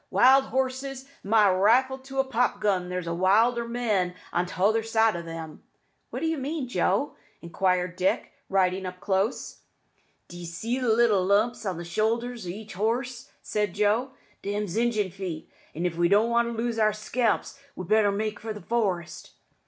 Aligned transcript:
Wild 0.09 0.45
horses! 0.45 1.05
my 1.23 1.47
rifle 1.51 1.99
to 1.99 2.17
a 2.17 2.23
pop 2.23 2.59
gun 2.59 2.89
there's 2.89 3.07
wilder 3.07 3.67
men 3.67 4.15
on 4.33 4.47
t'other 4.47 4.81
side 4.81 5.15
o' 5.15 5.21
them." 5.21 5.61
"What 6.09 6.23
mean 6.23 6.63
you, 6.63 6.67
Joe?" 6.67 7.15
inquired 7.39 7.97
Dick, 7.97 8.31
riding 8.49 8.91
close 8.99 9.59
up. 9.61 10.27
"D'ye 10.29 10.45
see 10.45 10.79
the 10.79 10.89
little 10.89 11.23
lumps 11.23 11.67
on 11.67 11.77
the 11.77 11.85
shoulder 11.85 12.31
o' 12.31 12.47
each 12.47 12.73
horse?" 12.73 13.29
said 13.43 13.75
Joe. 13.75 14.09
"Them's 14.41 14.75
Injun's 14.75 15.13
feet; 15.13 15.51
an' 15.75 15.85
if 15.85 15.95
we 15.97 16.09
don't 16.09 16.31
want 16.31 16.47
to 16.47 16.51
lose 16.57 16.79
our 16.79 16.93
scalps 16.93 17.59
we'd 17.75 17.87
better 17.87 18.11
make 18.11 18.39
for 18.39 18.53
the 18.53 18.61
forest." 18.63 19.33